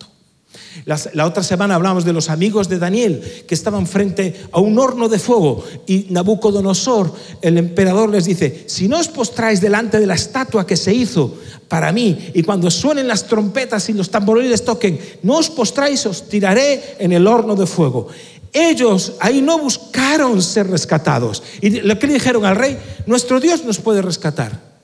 [0.86, 5.10] La, otra semana hablamos de los amigos de Daniel que estaban frente a un horno
[5.10, 10.14] de fuego y Nabucodonosor, el emperador, les dice, si no os postráis delante de la
[10.14, 11.36] estatua que se hizo
[11.68, 16.30] para mí y cuando suenen las trompetas y los tamboriles toquen, no os postráis, os
[16.30, 18.08] tiraré en el horno de fuego.
[18.54, 21.44] Ellos ahí no buscaron ser rescatados.
[21.62, 24.77] Y lo que le dijeron al rey, nuestro Dios nos puede rescatar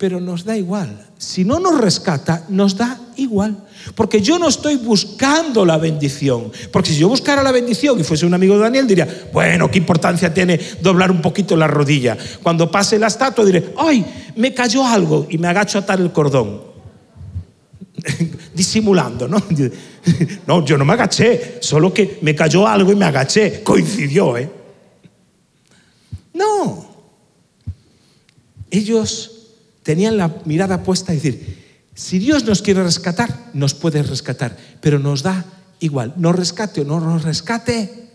[0.00, 1.08] pero nos da igual.
[1.18, 3.54] Si no nos rescata, nos da igual.
[3.94, 6.50] Porque yo no estoy buscando la bendición.
[6.72, 9.76] Porque si yo buscara la bendición y fuese un amigo de Daniel, diría, bueno, ¿qué
[9.76, 12.16] importancia tiene doblar un poquito la rodilla?
[12.42, 14.32] Cuando pase la estatua, diré, ¡ay!
[14.36, 16.62] Me cayó algo y me agacho a atar el cordón.
[18.54, 19.36] Disimulando, ¿no?
[20.46, 23.62] No, yo no me agaché, solo que me cayó algo y me agaché.
[23.62, 24.50] Coincidió, ¿eh?
[26.32, 26.88] No.
[28.70, 29.39] Ellos
[29.82, 31.60] tenían la mirada puesta a decir,
[31.94, 35.44] si Dios nos quiere rescatar, nos puede rescatar, pero nos da
[35.80, 38.08] igual, nos rescate o no nos rescate,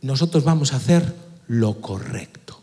[0.00, 1.14] nosotros vamos a hacer
[1.46, 2.60] lo correcto.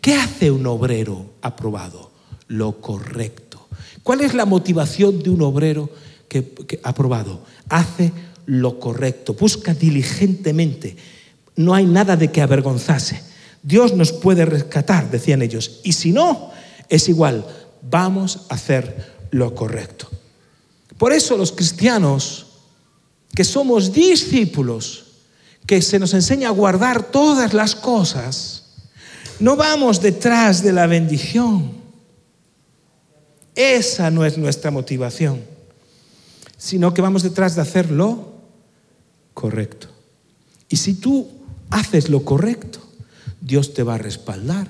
[0.00, 2.12] ¿Qué hace un obrero aprobado?
[2.46, 3.66] Lo correcto.
[4.04, 5.90] ¿Cuál es la motivación de un obrero
[6.28, 6.54] que,
[6.84, 7.42] aprobado?
[7.68, 8.12] Hace
[8.46, 10.96] lo correcto, busca diligentemente.
[11.56, 13.20] No hay nada de que avergonzarse.
[13.64, 15.80] Dios nos puede rescatar, decían ellos.
[15.82, 16.52] Y si no,
[16.88, 17.46] es igual,
[17.82, 20.08] vamos a hacer lo correcto.
[20.98, 22.46] Por eso los cristianos,
[23.34, 25.04] que somos discípulos,
[25.66, 28.64] que se nos enseña a guardar todas las cosas,
[29.40, 31.72] no vamos detrás de la bendición.
[33.54, 35.42] Esa no es nuestra motivación,
[36.56, 38.34] sino que vamos detrás de hacer lo
[39.34, 39.88] correcto.
[40.68, 41.28] Y si tú
[41.70, 42.80] haces lo correcto,
[43.40, 44.68] Dios te va a respaldar,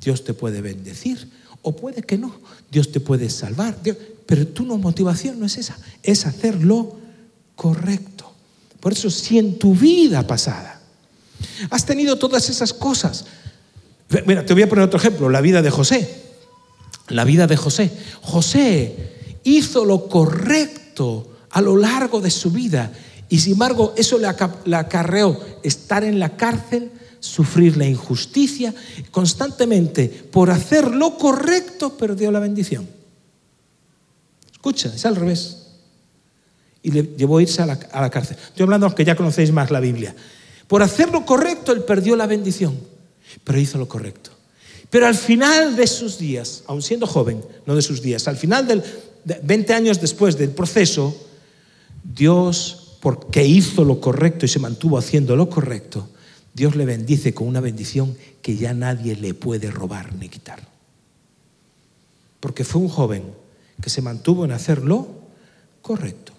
[0.00, 1.30] Dios te puede bendecir,
[1.64, 2.32] o puede que no,
[2.70, 3.76] Dios te puede salvar,
[4.26, 6.96] pero tu motivación no es esa, es hacer lo
[7.56, 8.30] correcto.
[8.80, 10.80] Por eso, si en tu vida pasada
[11.70, 13.24] has tenido todas esas cosas,
[14.26, 16.22] mira, te voy a poner otro ejemplo, la vida de José.
[17.08, 17.90] La vida de José.
[18.20, 22.92] José hizo lo correcto a lo largo de su vida
[23.34, 24.28] y sin embargo eso le
[24.76, 28.72] acarreó estar en la cárcel, sufrir la injusticia,
[29.10, 32.88] constantemente por hacer lo correcto perdió la bendición.
[34.52, 35.66] Escucha, es al revés.
[36.80, 38.36] Y le llevó a irse a la, a la cárcel.
[38.40, 40.14] Estoy hablando aunque ya conocéis más la Biblia.
[40.68, 42.78] Por hacer lo correcto, él perdió la bendición,
[43.42, 44.30] pero hizo lo correcto.
[44.90, 48.68] Pero al final de sus días, aun siendo joven, no de sus días, al final
[48.68, 48.84] del
[49.42, 51.16] 20 años después del proceso,
[52.04, 56.08] Dios, porque hizo lo correcto y se mantuvo haciendo lo correcto,
[56.54, 60.66] Dios le bendice con una bendición que ya nadie le puede robar ni quitar.
[62.40, 63.24] Porque fue un joven
[63.82, 65.06] que se mantuvo en hacerlo
[65.82, 66.32] correcto.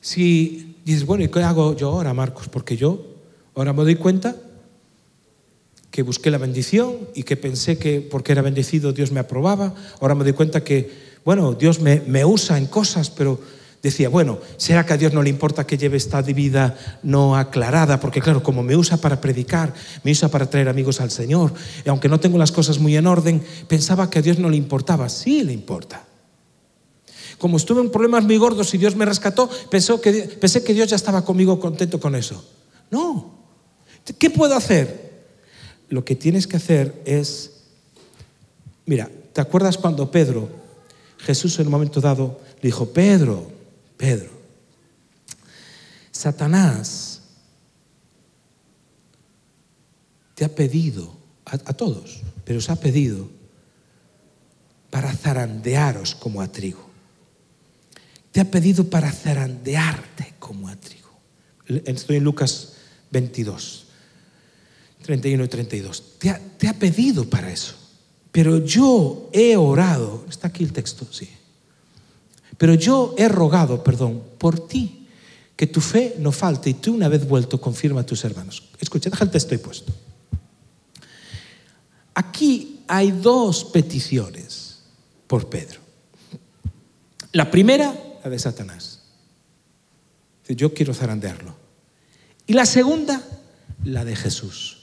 [0.00, 2.48] Si dices, bueno, ¿y qué hago yo ahora, Marcos?
[2.48, 3.04] Porque yo
[3.56, 4.36] ahora me doy cuenta
[5.90, 9.74] que busqué la bendición y que pensé que porque era bendecido Dios me aprobaba.
[10.00, 13.40] Ahora me doy cuenta que, bueno, Dios me, usa en cosas, pero
[13.82, 18.00] decía, bueno, ¿será que a Dios no le importa que lleve esta vida no aclarada?
[18.00, 21.52] Porque claro, como me usa para predicar, me usa para traer amigos al Señor,
[21.84, 24.56] y aunque no tengo las cosas muy en orden, pensaba que a Dios no le
[24.56, 25.08] importaba.
[25.08, 26.04] Sí le importa.
[27.38, 31.24] Como estuve en problemas muy gordos y Dios me rescató, pensé que Dios ya estaba
[31.24, 32.44] conmigo contento con eso.
[32.90, 33.40] No.
[34.18, 35.10] ¿Qué puedo hacer?
[35.88, 37.62] Lo que tienes que hacer es,
[38.86, 40.59] mira, ¿te acuerdas cuando Pedro,
[41.24, 43.50] Jesús en un momento dado, le dijo, Pedro,
[43.96, 44.30] Pedro,
[46.10, 47.20] Satanás
[50.34, 53.28] te ha pedido, a, todos, pero os ha pedido
[54.88, 56.88] para zarandearos como a trigo.
[58.32, 61.10] Te ha pedido para zarandearte como a trigo.
[61.66, 62.74] Estoy en Lucas
[63.10, 63.86] 22,
[65.02, 66.18] 31 y 32.
[66.18, 67.79] Te ha, te ha pedido para eso.
[68.32, 71.28] Pero yo he orado, está aquí el texto, sí.
[72.56, 75.06] Pero yo he rogado, perdón, por ti,
[75.56, 78.62] que tu fe no falte y tú una vez vuelto confirma a tus hermanos.
[78.78, 79.92] Escucha, deja el texto ahí puesto.
[82.14, 84.80] Aquí hay dos peticiones
[85.26, 85.80] por Pedro.
[87.32, 89.00] La primera, la de Satanás.
[90.48, 91.54] Yo quiero zarandearlo.
[92.46, 93.22] Y la segunda,
[93.84, 94.78] la de Jesús.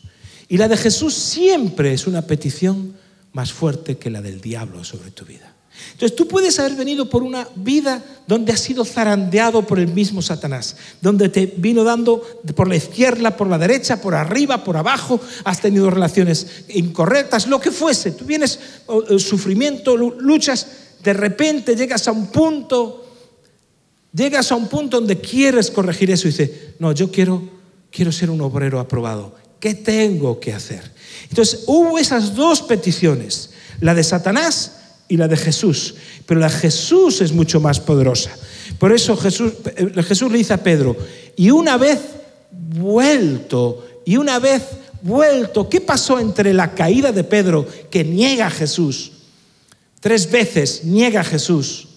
[0.47, 2.95] Y la de Jesús siempre es una petición
[3.37, 5.53] más fuerte que la del diablo sobre tu vida.
[5.91, 10.23] Entonces tú puedes haber venido por una vida donde has sido zarandeado por el mismo
[10.23, 12.23] Satanás, donde te vino dando
[12.55, 17.61] por la izquierda, por la derecha, por arriba, por abajo, has tenido relaciones incorrectas, lo
[17.61, 18.11] que fuese.
[18.11, 18.59] Tú vienes
[19.19, 20.65] sufrimiento, luchas,
[21.03, 23.05] de repente llegas a un punto,
[24.11, 27.47] llegas a un punto donde quieres corregir eso y dices, no, yo quiero,
[27.91, 29.35] quiero ser un obrero aprobado.
[29.59, 30.91] ¿Qué tengo que hacer?
[31.29, 34.73] Entonces hubo esas dos peticiones, la de Satanás
[35.07, 35.95] y la de Jesús.
[36.25, 38.31] Pero la de Jesús es mucho más poderosa.
[38.79, 40.95] Por eso Jesús, eh, Jesús le dice a Pedro,
[41.35, 41.99] y una vez
[42.51, 44.63] vuelto, y una vez
[45.01, 49.11] vuelto, ¿qué pasó entre la caída de Pedro que niega a Jesús?
[49.99, 51.87] Tres veces niega a Jesús,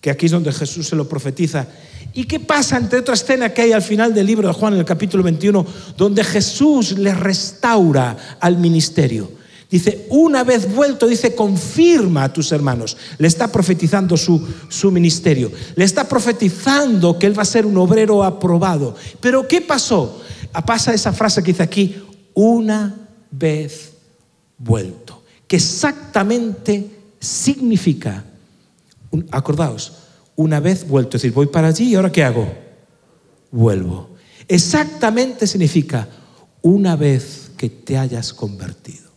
[0.00, 1.66] que aquí es donde Jesús se lo profetiza.
[2.14, 4.80] ¿Y qué pasa entre otra escena que hay al final del libro de Juan, en
[4.80, 9.38] el capítulo 21, donde Jesús le restaura al ministerio?
[9.70, 12.96] Dice, una vez vuelto, dice, confirma a tus hermanos.
[13.18, 15.52] Le está profetizando su, su ministerio.
[15.76, 18.96] Le está profetizando que él va a ser un obrero aprobado.
[19.20, 20.22] Pero ¿qué pasó?
[20.54, 21.96] Ah, pasa esa frase que dice aquí,
[22.32, 23.92] una vez
[24.56, 25.22] vuelto.
[25.46, 28.24] Que exactamente significa,
[29.30, 29.92] acordaos,
[30.36, 31.16] una vez vuelto.
[31.16, 32.52] Es decir, voy para allí y ahora ¿qué hago?
[33.50, 34.10] Vuelvo.
[34.46, 36.08] Exactamente significa
[36.62, 39.08] una vez que te hayas convertido.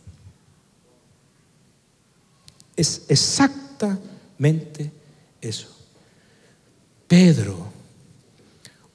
[2.76, 4.90] Es exactamente
[5.40, 5.68] eso.
[7.06, 7.72] Pedro,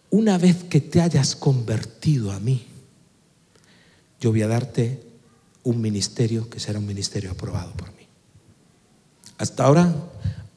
[0.10, 2.66] una vez que te hayas convertido a mí,
[4.20, 5.04] yo voy a darte
[5.64, 8.08] un ministerio que será un ministerio aprobado por mí.
[9.38, 9.93] Hasta ahora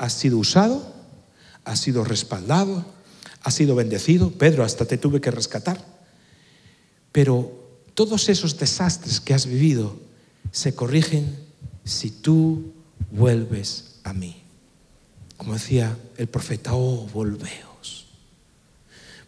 [0.01, 0.95] has sido usado,
[1.63, 2.87] has sido respaldado,
[3.43, 4.31] has sido bendecido.
[4.31, 5.79] Pedro, hasta te tuve que rescatar.
[7.13, 7.53] Pero
[7.93, 10.01] todos esos desastres que has vivido
[10.53, 11.37] se corrigen
[11.85, 12.73] si tú
[13.11, 14.43] vuelves a mí.
[15.37, 18.07] Como decía el profeta, oh, volveos,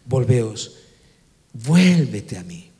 [0.06, 0.76] volveos,
[1.52, 2.70] vuélvete a mí.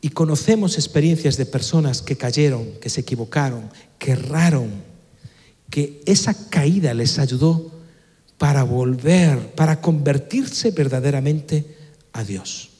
[0.00, 3.68] Y conocemos experiencias de personas que cayeron, que se equivocaron,
[3.98, 4.87] que erraron,
[5.70, 7.72] que esa caída les ayudó
[8.38, 11.76] para volver, para convertirse verdaderamente
[12.12, 12.70] a Dios,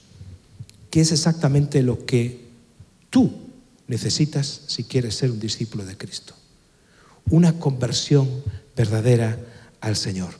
[0.90, 2.46] que es exactamente lo que
[3.10, 3.32] tú
[3.88, 6.34] necesitas si quieres ser un discípulo de Cristo.
[7.30, 8.28] Una conversión
[8.76, 9.38] verdadera
[9.80, 10.30] al Señor,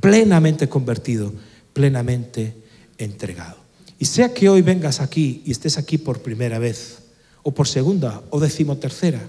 [0.00, 1.32] plenamente convertido,
[1.72, 2.54] plenamente
[2.96, 3.56] entregado.
[3.98, 6.98] Y sea que hoy vengas aquí y estés aquí por primera vez,
[7.42, 9.28] o por segunda, o decimotercera,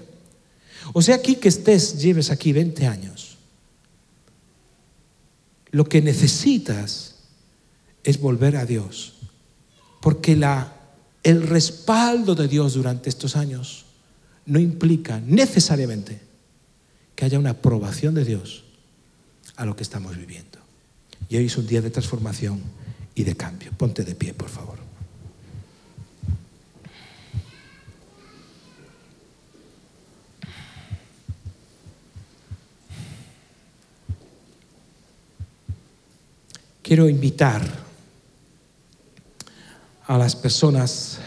[0.92, 3.36] o sea aquí que estés, lleves aquí 20 años,
[5.70, 7.16] lo que necesitas
[8.02, 9.14] es volver a Dios,
[10.00, 10.74] porque la,
[11.22, 13.84] el respaldo de Dios durante estos años
[14.46, 16.20] no implica necesariamente
[17.14, 18.64] que haya una aprobación de Dios
[19.56, 20.58] a lo que estamos viviendo.
[21.28, 22.60] Y hoy es un día de transformación
[23.14, 23.70] y de cambio.
[23.76, 24.79] Ponte de pie, por favor.
[36.90, 37.62] Quiero invitar
[40.08, 41.20] a las personas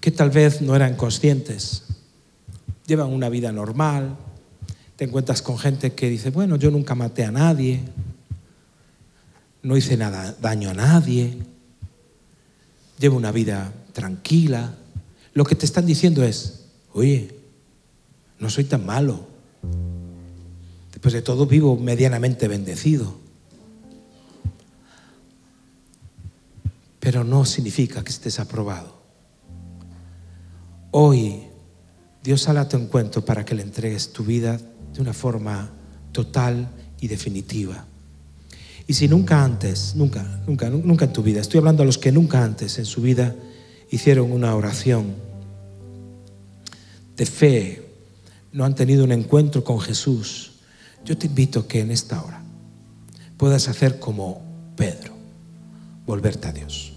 [0.00, 1.82] que tal vez no eran conscientes,
[2.86, 4.16] llevan una vida normal,
[4.96, 7.82] te encuentras con gente que dice, bueno, yo nunca maté a nadie,
[9.62, 11.36] no hice nada daño a nadie,
[12.98, 14.76] llevo una vida tranquila.
[15.34, 16.64] Lo que te están diciendo es,
[16.94, 17.34] oye,
[18.38, 19.26] no soy tan malo.
[21.00, 23.14] Después de todo vivo medianamente bendecido.
[26.98, 29.00] Pero no significa que estés aprobado.
[30.90, 31.44] Hoy
[32.22, 34.60] Dios sale a tu encuentro para que le entregues tu vida
[34.92, 35.70] de una forma
[36.12, 36.68] total
[37.00, 37.86] y definitiva.
[38.86, 42.12] Y si nunca antes, nunca, nunca, nunca en tu vida, estoy hablando a los que
[42.12, 43.34] nunca antes en su vida
[43.90, 45.14] hicieron una oración
[47.16, 47.88] de fe,
[48.52, 50.49] no han tenido un encuentro con Jesús,
[51.04, 52.42] yo te invito a que en esta hora
[53.36, 54.42] puedas hacer como
[54.76, 55.14] Pedro,
[56.06, 56.92] volverte a Dios.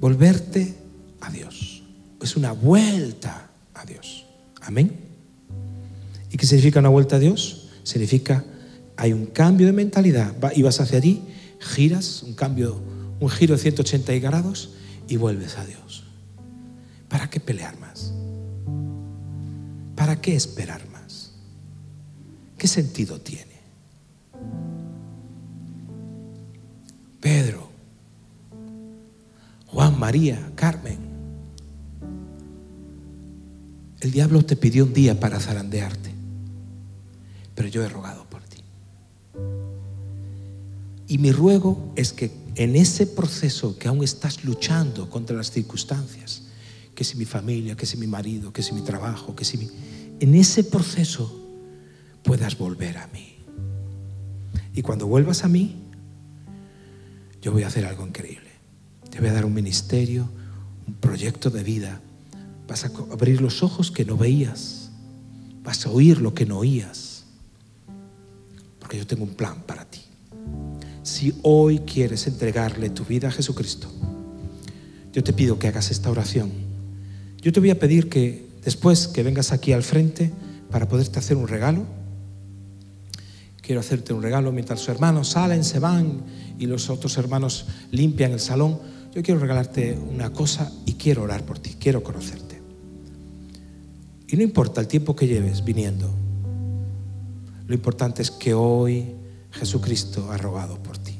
[0.00, 0.76] Volverte
[1.20, 1.82] a Dios.
[2.22, 4.24] Es una vuelta a Dios.
[4.62, 4.92] Amén.
[6.30, 7.68] ¿Y qué significa una vuelta a Dios?
[7.82, 8.44] Significa
[8.96, 10.34] hay un cambio de mentalidad.
[10.54, 11.22] y vas hacia allí,
[11.58, 12.80] giras, un cambio,
[13.18, 14.70] un giro de 180 grados
[15.08, 16.04] y vuelves a Dios.
[17.08, 18.12] ¿Para qué pelear más?
[19.96, 20.89] ¿Para qué esperar?
[22.60, 23.58] ¿Qué sentido tiene?
[27.18, 27.70] Pedro,
[29.66, 30.98] Juan, María, Carmen.
[34.00, 36.10] El diablo te pidió un día para zarandearte,
[37.54, 38.30] pero yo he rogado
[41.10, 46.42] y mi ruego es que en ese proceso que aún estás luchando contra las circunstancias,
[46.94, 49.68] que si mi familia, que si mi marido, que si mi trabajo, que si mi...
[50.20, 51.39] En ese proceso
[52.22, 53.36] puedas volver a mí.
[54.74, 55.76] Y cuando vuelvas a mí,
[57.42, 58.50] yo voy a hacer algo increíble.
[59.10, 60.28] Te voy a dar un ministerio,
[60.86, 62.00] un proyecto de vida.
[62.68, 64.90] Vas a abrir los ojos que no veías.
[65.64, 67.24] Vas a oír lo que no oías.
[68.78, 70.00] Porque yo tengo un plan para ti
[71.10, 73.88] si hoy quieres entregarle tu vida a Jesucristo,
[75.12, 76.50] yo te pido que hagas esta oración.
[77.42, 80.30] Yo te voy a pedir que después que vengas aquí al frente
[80.70, 81.84] para poderte hacer un regalo,
[83.70, 86.22] quiero hacerte un regalo mientras sus hermanos salen, se van
[86.58, 88.80] y los otros hermanos limpian el salón.
[89.14, 92.60] Yo quiero regalarte una cosa y quiero orar por ti, quiero conocerte.
[94.26, 96.10] Y no importa el tiempo que lleves viniendo,
[97.68, 99.14] lo importante es que hoy
[99.52, 101.14] Jesucristo ha rogado por ti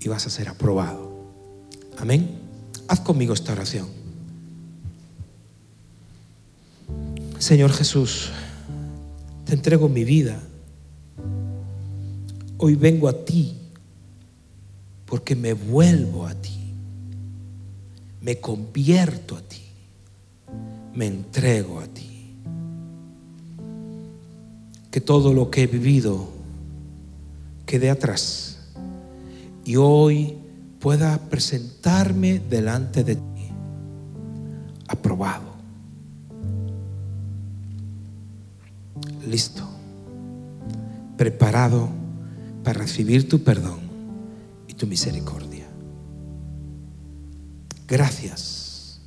[0.00, 1.12] y vas a ser aprobado.
[1.98, 2.28] Amén.
[2.88, 3.86] Haz conmigo esta oración.
[7.38, 8.30] Señor Jesús,
[9.44, 10.40] te entrego mi vida.
[12.62, 13.56] Hoy vengo a ti
[15.06, 16.74] porque me vuelvo a ti.
[18.20, 19.62] Me convierto a ti.
[20.94, 22.34] Me entrego a ti.
[24.90, 26.28] Que todo lo que he vivido
[27.64, 28.58] quede atrás
[29.64, 30.36] y hoy
[30.80, 33.48] pueda presentarme delante de ti,
[34.88, 35.44] aprobado,
[39.28, 39.62] listo,
[41.16, 41.99] preparado
[42.62, 43.80] para recibir tu perdón
[44.68, 45.66] y tu misericordia.
[47.88, 49.00] Gracias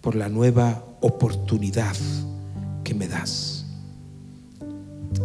[0.00, 1.96] por la nueva oportunidad
[2.84, 3.64] que me das.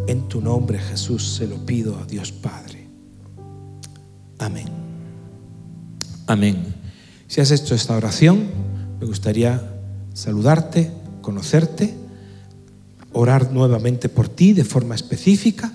[0.07, 2.87] En tu nombre, Jesús, se lo pido a Dios Padre.
[4.39, 4.67] Amén.
[6.27, 6.75] Amén.
[7.27, 8.47] Si has hecho esta oración,
[8.99, 9.61] me gustaría
[10.13, 11.93] saludarte, conocerte,
[13.11, 15.71] orar nuevamente por ti de forma específica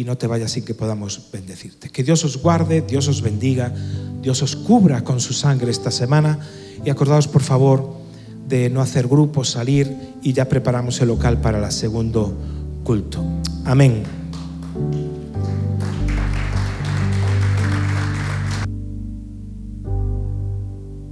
[0.00, 1.90] y no te vayas sin que podamos bendecirte.
[1.90, 3.70] Que Dios os guarde, Dios os bendiga,
[4.22, 6.38] Dios os cubra con su sangre esta semana
[6.82, 7.96] y acordaos por favor
[8.48, 12.34] de no hacer grupos, salir y ya preparamos el local para el segundo
[12.82, 13.22] culto.
[13.66, 14.19] Amén.